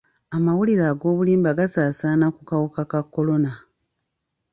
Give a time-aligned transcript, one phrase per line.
[0.35, 3.51] Amawulire ag'obulimba gasaasaana ku kawuka ka kolona.